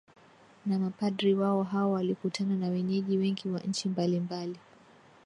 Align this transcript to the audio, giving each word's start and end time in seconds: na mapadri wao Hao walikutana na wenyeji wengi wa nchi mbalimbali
na 0.65 0.79
mapadri 0.79 1.33
wao 1.33 1.63
Hao 1.63 1.91
walikutana 1.91 2.55
na 2.55 2.67
wenyeji 2.67 3.17
wengi 3.17 3.49
wa 3.49 3.59
nchi 3.59 3.89
mbalimbali 3.89 4.59